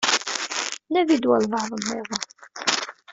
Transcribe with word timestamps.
Nadi-d 0.91 1.29
walebɛaḍ-nniḍen. 1.29 2.23